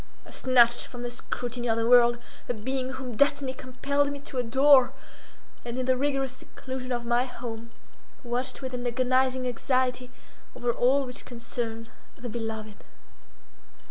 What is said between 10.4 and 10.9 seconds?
over